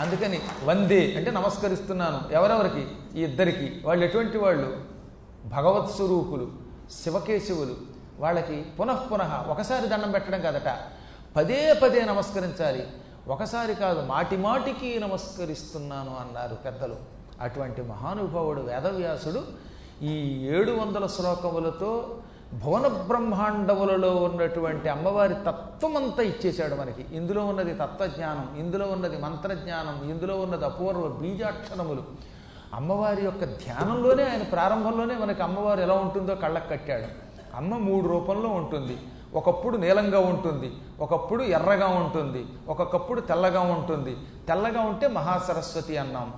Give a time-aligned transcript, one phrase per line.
[0.00, 2.32] అందుకని వందే అంటే నమస్కరిస్తున్నాను.
[2.32, 2.88] ఎవరెవరికి?
[3.20, 3.80] ఈ ఇద్దరికి.
[3.84, 4.76] వాళ్ళు ఎటువంటి వాళ్ళు?
[5.44, 6.50] భగవత్ స్వరూపులు
[6.90, 7.76] శివకేశవులు.
[8.18, 10.78] వాళ్ళకి పునఃపునః ఒకసారి దండం పెట్టడం కదట.
[11.36, 12.86] పదే పదే నమస్కరించాలి.
[13.28, 16.96] ఒకసారి కాదు మాటి మాటికి నమస్కరిస్తున్నాను అన్నారు పెద్దలు.
[17.40, 19.44] అటువంటి మహానుభావుడు వేదవ్యాసుడు
[20.02, 22.19] ఈ ఏడు వందల శ్లోకములతో
[22.54, 27.06] భువన బ్రహ్మాండములలో ఉన్నటువంటి అమ్మవారి తత్వమంతా ఇచ్చేశాడు మనకి.
[27.12, 32.02] ఇందులో ఉన్నది తత్వజ్ఞానం ఇందులో ఉన్నది మంత్రజ్ఞానం ఇందులో ఉన్నది అపూర్వ బీజాక్షరములు.
[32.74, 37.06] అమ్మవారి యొక్క ధ్యానంలోనే ఆయన ప్రారంభంలోనే మనకి అమ్మవారు ఎలా ఉంటుందో కళ్ళకు కట్టాడు.
[37.56, 38.96] అమ్మ మూడు రూపంలో ఉంటుంది.
[39.34, 44.16] ఒకప్పుడు నీలంగా ఉంటుంది ఒకప్పుడు ఎర్రగా ఉంటుంది ఒక్కొక్కప్పుడు తెల్లగా ఉంటుంది.
[44.48, 46.32] తెల్లగా ఉంటే మహాసరస్వతి అన్నాం.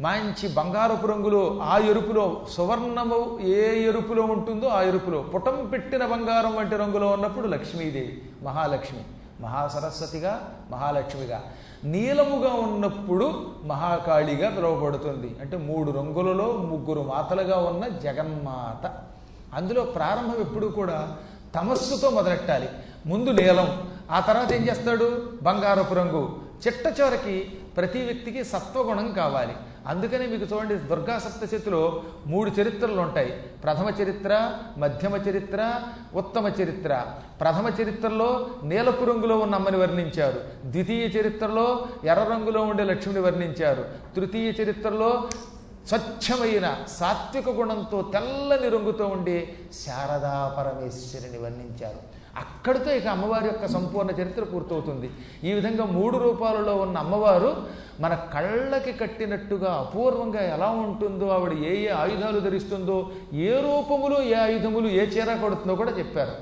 [0.00, 5.22] మంచి బంగారపు రంగులో ఆ ఎరుపులో సువర్ణము ఏ ఎరుపులో ఉంటుందో ఆ ఎరుపులో.
[5.22, 9.00] పుటం పెట్టిన బంగారం వంటి రంగులో ఉన్నప్పుడు లక్ష్మీదేవి మహాలక్ష్మి
[9.40, 11.42] మహాసరస్వతిగా మహాలక్ష్మిగా.
[11.84, 15.36] నీలముగా ఉన్నప్పుడు మహాకాళిగా పిలువబడుతుంది.
[15.40, 18.92] అంటే మూడు రంగులలో ముగ్గురు మాతలుగా ఉన్న జగన్మాత.
[19.54, 21.16] అందులో ప్రారంభం ఎప్పుడు కూడా
[21.54, 22.68] తమస్సుతో మొదలెట్టాలి.
[23.06, 25.30] ముందు నీలం ఆ తర్వాత ఏం చేస్తాడు?
[25.42, 26.38] బంగారపు రంగు.
[26.66, 27.40] చిట్ట చివరికి
[27.76, 29.52] ప్రతి వ్యక్తికి సత్వగుణం కావాలి.
[29.86, 35.82] అందుకనే మీకు చూడండి దుర్గా సప్తశతిలో మూడు చరిత్రలు ఉంటాయి ప్రథమ చరిత్ర మధ్యమ చరిత్ర
[36.14, 37.06] ఉత్తమ చరిత్ర.
[37.40, 40.40] ప్రథమ చరిత్రలో నీలపు రంగులో ఉన్న అమ్మని వర్ణించారు.
[40.64, 43.84] ద్వితీయ చరిత్రలో ఎర్ర రంగులో ఉండే లక్ష్మిని వర్ణించారు.
[44.16, 45.28] తృతీయ చరిత్రలో
[45.86, 49.54] స్వచ్ఛమైన సాత్విక గుణంతో తెల్లని రంగుతో ఉండే
[49.86, 52.15] శారదా పరమేశ్వరిని వర్ణించారు.
[52.36, 55.10] అక్కడితో ఇక అమ్మవారి యొక్క సంపూర్ణ చరిత్ర పూర్తవుతుంది.
[55.44, 57.66] ఈ విధంగా మూడు రూపాలలో ఉన్న అమ్మవారు
[58.00, 64.88] మన కళ్ళకి కట్టినట్టుగా అపూర్వంగా ఎలా ఉంటుందో ఆవిడ ఏ ఏ ఆయుధాలు ధరిస్తుందో ఏ రూపములో ఏ ఆయుధములు
[64.88, 66.32] ఏ చీర కొడుతుందో కూడా చెప్పారు.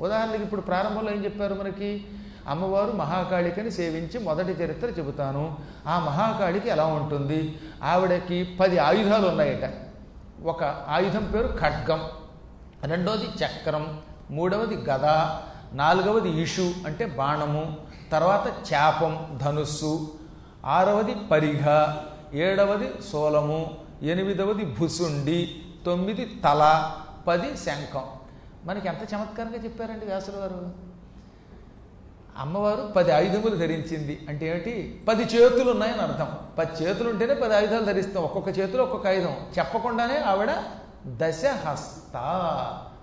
[0.00, 2.04] ఉదాహరణకి ఇప్పుడు ప్రారంభంలో ఏం చెప్పారు మనకి?
[2.48, 5.56] అమ్మవారు మహాకాళికని సేవించి మొదటి చరిత్ర చెబుతాను.
[5.86, 7.58] ఆ మహాకాళికి ఎలా ఉంటుంది?
[7.82, 9.70] ఆవిడకి పది ఆయుధాలు ఉన్నాయట.
[10.46, 12.00] ఒక ఆయుధం పేరు ఖడ్గం
[12.84, 13.98] రెండోది చక్రం
[14.30, 15.04] మూడవది గద
[15.72, 17.76] నాలుగవది ఇషు అంటే బాణము
[18.12, 20.14] తర్వాత చాపం ధనుస్సు
[20.64, 21.86] ఆరవది పరిఘ
[22.34, 26.92] ఏడవది సోలము ఎనిమిదవది భుసుండి తొమ్మిది తల
[27.26, 28.02] పది శంఖం.
[28.64, 30.72] మనకి ఎంత చమత్కారంగా చెప్పారండి వ్యాసుల గారు?
[32.38, 34.26] అమ్మవారు పది ఆయుధములు ధరించింది.
[34.28, 35.04] అంటే ఏమిటి?
[35.08, 36.28] పది చేతులు ఉన్నాయని అర్థం.
[36.58, 38.24] పది చేతులు ఉంటేనే పది ఆయుధాలు ధరిస్తాం.
[38.24, 39.36] ఒక్కొక్క చేతిలో ఒక్కొక్క ఆయుధం.
[39.58, 40.50] చెప్పకుండానే ఆవిడ
[41.06, 42.12] దశహస్త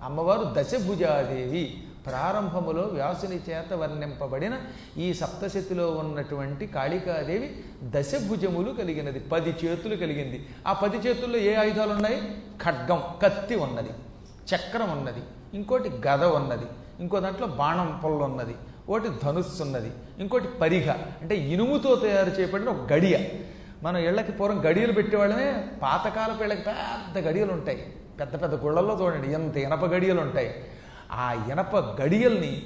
[0.02, 1.82] అమ్మవారు దశభుజాదేవి.
[2.06, 4.58] ప్రారంభములో వ్యాసుని చేత వర్ణింపబడిన
[4.98, 9.20] ఈ సప్తశతిలో ఉన్నటువంటి కాళికాదేవి దశభుజములు కలిగినది.
[9.20, 10.48] పది చేతులు కలిగింది.
[10.66, 12.20] ఆ పది చేతుల్లో ఏ ఆయుధాలు ఉన్నాయి
[12.62, 13.90] ఖడ్గం కత్తి ఉన్నది.
[14.54, 15.20] చక్రం ఉన్నది.
[15.54, 16.66] ఇంకోటి గద ఉన్నది.
[17.00, 18.54] ఇంకో దాంట్లో బాణం పొల్ల ఉన్నది.
[18.88, 19.90] ఒకటి ధనుస్సు ఉన్నది.
[20.18, 20.90] ఇంకోటి పరిఘ.
[20.90, 23.28] అంటే ఇనుముతో తయారు చేయబడిన ఒక గడియ.
[23.82, 25.64] మనం ఇళ్ళకి పూర్వం గడియలు పెట్టేవాళ్ళమే.
[25.82, 27.92] పాతకాలపు ఇళ్ళకి పెద్ద గడియలు ఉంటాయి.
[28.20, 30.54] పెద్ద పెద్ద గుళ్ళల్లో చూడండి ఎంత ఇనప గడియలు ఉంటాయి.
[31.12, 32.62] ఆ ఇనప గడియల్ని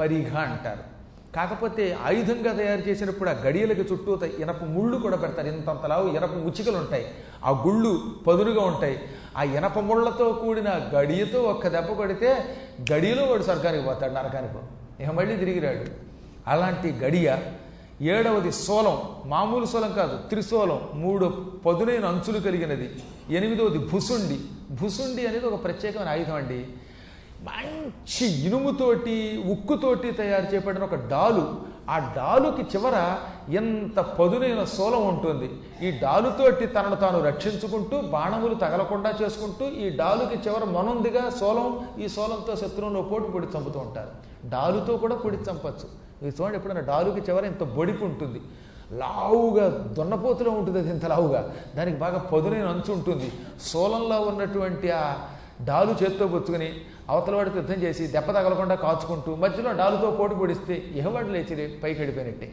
[0.00, 0.92] పరిఘ అంటారు.
[1.36, 5.48] కాకపోతే ఆయుధంగా తయారు చేసినప్పుడు ఆ గడియలకి చుట్టూ ఇనప ముళ్ళు కూడా పెడతారు.
[5.48, 7.06] ఇంతంతలావు ఇనప ఉచికలు ఉంటాయి.
[7.44, 9.00] ఆ గుళ్ళు పదునుగా ఉంటాయి.
[9.36, 12.44] ఆ ఇనప ముళ్ళతో కూడిన గడియతో ఒక్క దెబ్బ కొడితే
[12.92, 14.54] గడియలో వాడు సర్గానికి పోతాడు నరకానికి
[15.02, 15.86] ఇక మళ్ళీ తిరిగిరాడు
[16.46, 17.36] అలాంటి గడియ
[18.00, 19.02] ఏడవది సోలం.
[19.24, 22.90] మామూలు సోలం కాదు త్రిశూలం మూడు పదునైన అంచులు కలిగినది.
[23.30, 24.40] ఎనిమిదవది భుసుండి.
[24.80, 26.60] భుసుండి అనేది ఒక ప్రత్యేకమైన ఆయుధం అండి.
[27.46, 29.14] మంచి ఇనుముతోటి
[29.52, 31.72] ఉక్కుతోటి తయారు చేయబడిన ఒక డాలు.
[31.90, 32.96] ఆ డాలుకి చివర
[33.54, 35.48] ఎంత పదునైన సోలం ఉంటుంది.
[35.86, 42.56] ఈ డాలుతోటి తనను తాను రక్షించుకుంటూ బాణములు తగలకుండా చేసుకుంటూ ఈ డాలుకి చివర మనుందిగా సోలం ఈ సోలంతో
[42.56, 44.10] శత్రువులో పోటు పొడి చంపుతూ ఉంటారు.
[44.48, 45.88] డాలుతో కూడా పొడి చంపచ్చు.
[46.22, 48.40] ఇది చూడండి ఎప్పుడైనా డాలుకి చివర ఇంత బొడిపు ఉంటుంది.
[48.92, 51.52] లావుగా దున్నపోతులో ఉంటుంది అది ఇంత లావుగా.
[51.76, 53.32] దానికి బాగా పదునైన అంచు ఉంటుంది.
[53.62, 55.14] సోలంలో ఉన్నటువంటి ఆ
[55.64, 56.72] డాలు చేత్తో పుచ్చుకుని
[57.08, 62.52] అవతల వాడికి యుద్ధం చేసి దెబ్బ తగలకుండా కాచుకుంటూ మధ్యలో డాలుతో పోటీ పొడిస్తే ఇహవాడు లేచి పైకి వెళ్ళిపోయినట్టే.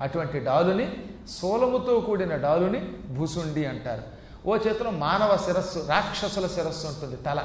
[0.00, 0.92] అటువంటి డాలుని
[1.28, 2.80] సోలముతో కూడిన డాలుని
[3.10, 4.02] భూసుండి అంటారు.
[4.48, 7.42] ఓ చేతిలో మానవ శిరస్సు రాక్షసుల శిరస్సు ఉంటుంది తల.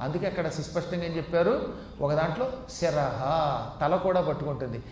[0.00, 1.68] అందుకే అక్కడ సుస్పష్టంగా ఏం చెప్పారు?
[2.00, 3.22] ఒక దాంట్లో శిరహ
[3.80, 4.82] తల కూడా పట్టుకుంటుంది.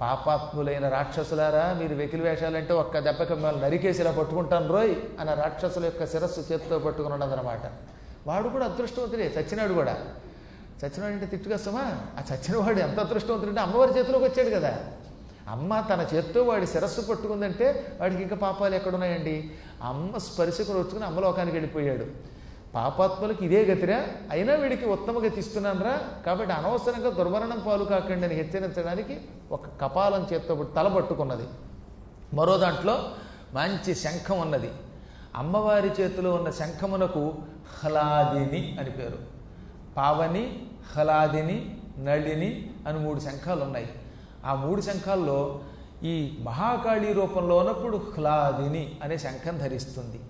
[0.00, 6.06] పాపాత్ములైన రాక్షసులారా మీరు వెకిలి వేషాలంటే ఒక్క దెబ్బకి మిమ్మల్ని నరికేసి ఇలా పట్టుకుంటాను రోయ్ అన్న రాక్షసుల యొక్క
[6.06, 7.14] శిరస్సు చేతితో పట్టుకుని
[8.26, 9.98] వాడు కూడా అదృష్టవంతుడే చచ్చినాడు కూడా.
[10.84, 11.80] చచ్చినాడు అంటే తిట్టుకొస్తామా
[12.18, 14.78] ఆ చచ్చినవాడు ఎంత అదృష్టవంతుడు అంటే అమ్మవారి చేతిలోకి వచ్చాడు కదా.
[15.48, 19.50] అమ్మ తన చేత్తో వాడి శిరస్సు పట్టుకుందంటే వాడికి ఇంకా పాపాలు ఎక్కడున్నాయండి?
[19.82, 22.33] అమ్మ స్పర్శకుని వచ్చుకుని అమ్మలోకానికి వెళ్ళిపోయాడు.
[22.74, 24.06] పాపాత్మలకు ఇదే గతిరా?
[24.30, 26.00] అయినా వీడికి ఉత్తమ గతి ఇస్తున్నానరా.
[26.26, 29.20] కాబట్టి అనవసరంగా దుర్మరణం పాలు కాకండి అని హెచ్చరించడానికి
[29.52, 31.48] ఒక కపాలం చేత్తో తల పట్టుకున్నది.
[32.34, 33.10] మరో దాంట్లో
[33.52, 34.70] మంచి శంఖం ఉన్నది.
[35.36, 37.34] అమ్మవారి చేతిలో ఉన్న శంఖమునకు
[37.80, 39.18] హ్లాదిని అని పేరు.
[39.96, 40.62] పావని
[40.96, 43.92] హలాదిని నళిని అని మూడు శంఖాలు ఉన్నాయి
[44.46, 45.60] ఆ మూడు శంఖాల్లో
[46.02, 50.20] ఈ మహాకాళి రూపంలో ఉన్నప్పుడు హ్లాదిని అనే శంఖం ధరిస్తుంది.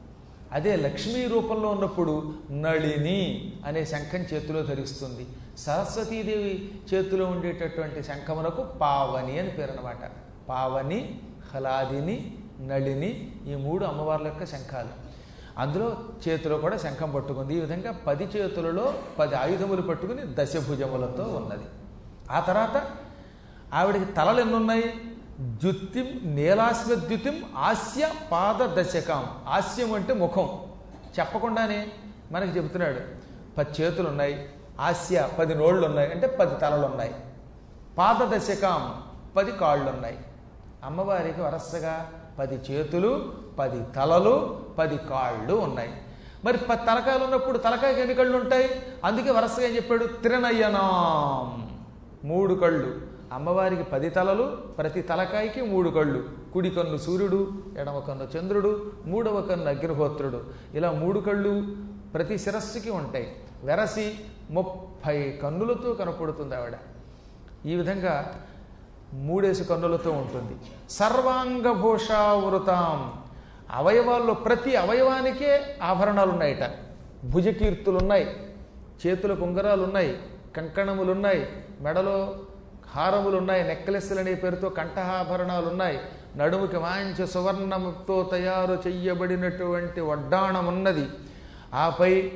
[0.54, 5.26] అదే లక్ష్మీ రూపంలో ఉన్నప్పుడు నళిని అనే శంఖం చేతిలో ధరిస్తుంది.
[5.58, 10.10] సరస్వతీదేవి చేతిలో ఉండేటటువంటి శంఖమునకు పావని అని పేరు అనమాట
[10.48, 11.20] పావని
[11.54, 14.88] హలాదిని నళిని ఈ మూడు అమ్మవార్ల యొక్క శంఖాలు.
[15.58, 15.96] అందులో
[16.28, 17.54] చేతిలో కూడా శంఖం పట్టుకుంది.
[17.54, 21.68] ఈ విధంగా పది చేతులలో పది ఆయుధములు పట్టుకుని దశభుజములతో ఉన్నది.
[22.30, 22.86] ఆ తర్వాత
[23.74, 24.94] ఆవిడకి తలలు ఎన్నున్నాయి?
[25.40, 29.24] ద్యుత్తిం నీలాశ్వద్యుతిం ఆస్య పాదదశకం.
[29.48, 30.58] ఆస్యం అంటే ముఖం.
[31.18, 31.86] చెప్పకుండానే
[32.32, 33.00] మనకి చెబుతున్నాడు
[33.58, 34.48] పది చేతులు ఉన్నాయి
[34.80, 37.14] ఆస్య పది నోళ్ళు ఉన్నాయి అంటే పది తలలు ఉన్నాయి
[37.98, 39.02] పాదదశకం
[39.36, 40.18] పది కాళ్ళు ఉన్నాయి
[40.84, 45.92] అమ్మవారికి వరసగా పది చేతులు పది తలలు పది కాళ్ళు ఉన్నాయి.
[46.44, 50.04] మరి పది తలకాయలు ఉన్నప్పుడు తలకాయకి ఎన్ని కళ్ళు ఉంటాయి అందుకే వరసగా ఏం చెప్పాడు?
[50.04, 51.68] త్రినయనాం.
[52.24, 53.13] మూడు కళ్ళు.
[53.34, 56.24] అమ్మవారికి పది తలలు ప్రతి తలకాయకి మూడు కళ్ళు.
[56.54, 57.48] కుడి కన్ను సూర్యుడు
[57.78, 60.44] ఎడమ కన్ను చంద్రుడు మూడవ కన్ను అగ్నిహోత్రుడు.
[60.74, 61.76] ఇలా మూడు కళ్ళు
[62.14, 63.36] ప్రతి శిరస్సుకి ఉంటాయి.
[63.64, 64.14] వెరసి
[64.50, 66.72] ముప్పై కన్నులతో కనపడుతుంది ఆవిడ.
[67.66, 68.34] ఈ విధంగా
[69.12, 70.56] మూడేసి కన్నులతో ఉంటుంది.
[70.90, 73.12] సర్వాంగభూషావృతాం.
[73.70, 76.70] అవయవాల్లో ప్రతి అవయవానికే ఆభరణాలు ఉన్నాయట
[77.24, 78.36] భుజకీర్తులు ఉన్నాయి
[79.06, 80.18] చేతులకు ఉంగరాలు ఉన్నాయి
[80.56, 81.46] కంకణములు ఉన్నాయి
[81.80, 82.34] మెడలో
[82.96, 85.98] హారములు ఉన్నాయి నెక్లెస్లు అనే పేరుతో కంఠాభరణాలు ఉన్నాయి
[86.36, 91.04] నడుముకి మంచి సువర్ణముతో తయారు చెయ్యబడినటువంటి వడ్డాణం ఉన్నది
[91.74, 92.32] ఆపై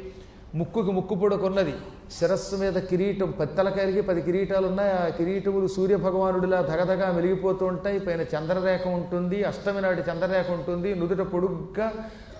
[0.54, 1.74] ముక్కుకి ముక్కు పొడకున్నది.
[2.12, 7.98] శిరస్సు మీద కిరీటం పత్తలకాయలకి పది కిరీటాలు ఉన్నాయి ఆ కిరీటములు సూర్య భగవానుడిలా ధగధగా మెలిగిపోతూ ఉంటాయి.
[7.98, 11.92] పైన చంద్రరేఖ ఉంటుంది అష్టమి నాటి చంద్రరేఖ ఉంటుంది నుదుట పొడుగ్గా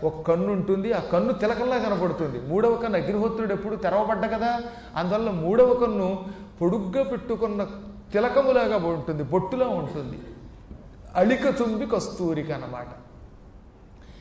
[0.05, 0.93] ఒక కన్ను ఉంటుంది.
[0.93, 2.49] ఆ కన్ను తిలకల్లా కనపడుతుంది.
[2.49, 4.61] మూడవ కన్ను అగ్నిహోత్రుడు ఎప్పుడు తెరవబడ్డ కదా?
[4.97, 6.27] అందువల్ల మూడవ కన్ను
[6.61, 7.67] పొడుగ్గా పెట్టుకున్న
[8.13, 10.19] తిలకములాగా ఉంటుంది బొట్టులా ఉంటుంది.
[11.15, 12.87] అళిక చుంబి కస్తూరిక అన్నమాట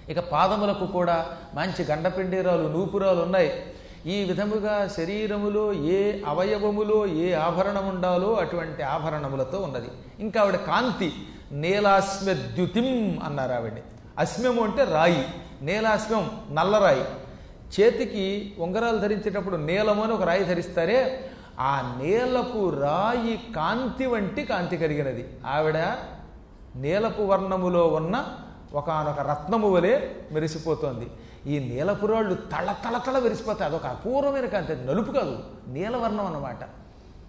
[0.09, 3.51] ఇక పాదములకు కూడా మంచి గండపిండీరాలు నూపురాలు ఉన్నాయి.
[4.05, 9.89] ఈ విధముగా శరీరములో ఏ అవయవములో ఏ ఆభరణం ఉండాలో అటువంటి ఆభరణములతో ఉన్నది.
[10.19, 11.09] ఇంకా ఆవిడ కాంతి
[11.51, 13.73] నీలాస్మ్యద్యుతిం అన్నారు ఆవిడ
[14.19, 15.25] అస్మ్యము అంటే రాయి
[15.61, 17.05] నీలాస్మ్యం నల్లరాయి
[17.75, 25.39] చేతికి ఉంగరాలు ధరించేటప్పుడు నీలము అని ఒక రాయి ధరిస్తారే ఆ నీలపు రాయి కాంతి వంటి కాంతి కలిగినది.
[25.47, 25.77] ఆవిడ
[26.75, 28.25] నీలపు వర్ణములో ఉన్న
[28.73, 31.11] ఒకనొక రత్నము వలె మెరిసిపోతోంది.
[31.53, 33.71] ఈ నీలపురాళ్ళు తళ తళ తళ మెరిసిపోతాయి.
[33.71, 34.75] అదొక అపూర్వమైన కాంతి.
[34.75, 36.63] నలుపు కాదు నీలవర్ణం అన్నమాట.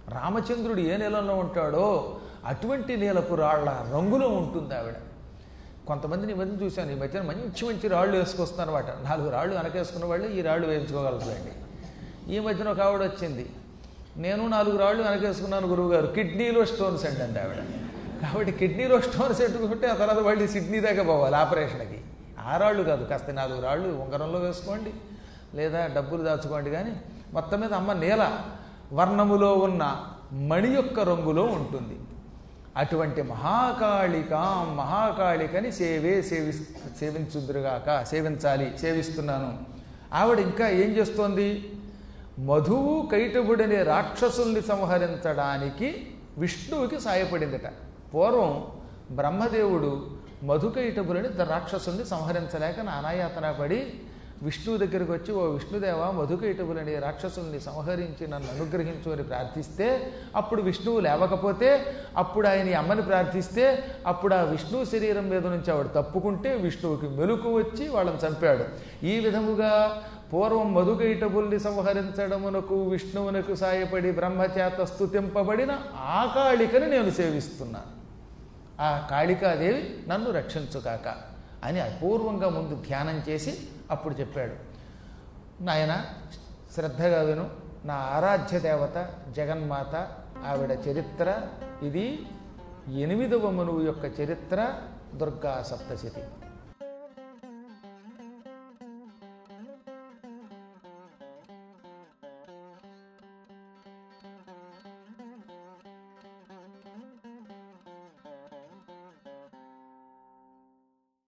[0.08, 2.16] రామచంద్రుడు ఏ నీలంలో ఉంటాడో
[2.46, 4.94] అటువంటి నీలపు రాళ్ళ రంగులో ఉంటుంది ఆవిడ.
[5.86, 6.90] కొంతమందిని ఈ చూశాను.
[6.90, 11.52] ఈ మధ్యన మంచి మంచి రాళ్ళు వేసుకొస్తున్నమాట నాలుగు రాళ్ళు వెనకేసుకున్న వాళ్ళు ఈ రాళ్ళు వేయించుకోగలరండి
[12.34, 13.50] ఈ మధ్యన ఒక ఆవిడ వచ్చింది.
[14.18, 16.06] నేను నాలుగు రాళ్ళు వెనకేసుకున్నాను గురువుగారు.
[16.06, 17.56] కిడ్నీలో స్టోన్స్ అండి అండి ఆవిడ.
[18.22, 22.00] కాబట్టి కిడ్నీలో స్టోన్స్ పెట్టుకుంటే ఆ తర్వాత మళ్ళీ సిడ్నీ దాకా పోవాలి ఆపరేషన్కి.
[22.46, 24.92] ఆ రాళ్ళు కాదు కాస్త నాలుగు రాళ్ళు ఉంగరంలో వేసుకోండి.
[25.54, 27.00] లేదా డబ్బులు దాచుకోండి కానీ
[27.32, 28.38] మొత్తం మీద అమ్మ నేల
[28.92, 32.00] వర్ణములో ఉన్న మణి యొక్క రంగులో ఉంటుంది.
[32.76, 34.34] అటువంటి మహాకాళిక
[34.76, 36.52] మహాకాళికని సేవే సేవి
[36.98, 39.58] సేవించుదురుగాక సేవించాలి సేవిస్తున్నాను.
[40.12, 41.72] ఆవిడ ఇంకా ఏం చేస్తోంది?
[42.38, 46.06] మధువు కైటబుడనే రాక్షసుల్ని సంహరించడానికి
[46.38, 47.66] విష్ణువుకి సాయపడిందట.
[48.14, 48.64] పూర్వం
[49.10, 50.10] బ్రహ్మదేవుడు
[50.42, 53.92] మధుకైటబులని రాక్షసుల్ని సంహరించలేక నానాయాతన పడి
[54.42, 61.94] విష్ణువు దగ్గరికి వచ్చి ఓ విష్ణుదేవ మధుకైటబులని రాక్షసుల్ని సంహరించి నన్ను అనుగ్రహించు అని ప్రార్థిస్తే అప్పుడు విష్ణువు లేవకపోతే
[62.16, 67.88] అప్పుడు ఆయన అమ్మని ప్రార్థిస్తే అప్పుడు ఆ విష్ణువు శరీరం మీద నుంచి ఆవిడ తప్పుకుంటే విష్ణువుకి మెలుకు వచ్చి
[67.88, 68.64] వాళ్ళని చంపాడు.
[69.06, 77.98] ఈ విధముగా పూర్వం మధుకైటబుల్ని సంహరించడమునకు విష్ణువునకు సాయపడి బ్రహ్మచేత స్తుతింపబడిన ఆ కాళికని నేను సేవిస్తున్నాను.
[78.80, 81.14] ఆ కాళికాదేవి నన్ను రక్షించుకాక
[81.64, 83.58] అని అపూర్వంగా ముందు ధ్యానం చేసి
[83.90, 84.52] అప్పుడు చెప్పాడు.
[85.62, 86.04] నాయన
[86.74, 87.50] శ్రద్ధగా విను.
[87.84, 90.08] నా ఆరాధ్య దేవత జగన్మాత
[90.46, 91.40] ఆవిడ చరిత్ర
[91.82, 92.26] ఇది
[92.98, 94.72] ఎనిమిదవ మనువు యొక్క చరిత్ర
[95.14, 96.47] దుర్గా సప్తశతి.